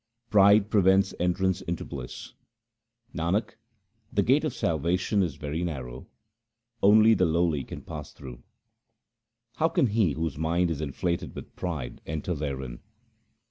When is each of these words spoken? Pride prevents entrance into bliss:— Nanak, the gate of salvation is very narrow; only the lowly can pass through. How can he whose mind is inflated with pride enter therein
Pride 0.31 0.71
prevents 0.71 1.13
entrance 1.19 1.61
into 1.61 1.85
bliss:— 1.85 2.33
Nanak, 3.15 3.51
the 4.11 4.23
gate 4.23 4.43
of 4.43 4.51
salvation 4.51 5.21
is 5.21 5.35
very 5.35 5.63
narrow; 5.63 6.07
only 6.81 7.13
the 7.13 7.27
lowly 7.27 7.63
can 7.63 7.83
pass 7.83 8.11
through. 8.11 8.41
How 9.57 9.69
can 9.69 9.85
he 9.85 10.13
whose 10.13 10.39
mind 10.39 10.71
is 10.71 10.81
inflated 10.81 11.35
with 11.35 11.55
pride 11.55 12.01
enter 12.07 12.33
therein 12.33 12.79